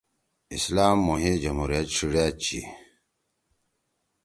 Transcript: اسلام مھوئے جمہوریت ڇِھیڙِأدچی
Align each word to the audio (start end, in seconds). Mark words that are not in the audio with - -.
اسلام 0.55 0.97
مھوئے 1.05 1.31
جمہوریت 1.43 1.87
ڇِھیڙِأدچی 1.95 2.59